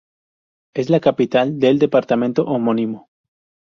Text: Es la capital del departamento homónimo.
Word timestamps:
Es 0.73 0.89
la 0.89 0.99
capital 0.99 1.59
del 1.59 1.77
departamento 1.77 2.45
homónimo. 2.45 3.07